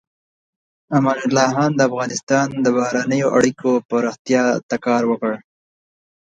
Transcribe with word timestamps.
امان 0.95 1.17
الله 1.27 1.47
خان 1.55 1.71
د 1.75 1.81
افغانستان 1.89 2.47
د 2.63 2.67
بهرنیو 2.77 3.27
اړیکو 3.37 3.69
پراختیا 3.89 4.43
ته 4.69 4.75
کار 4.85 5.03
وکړ. 5.07 5.33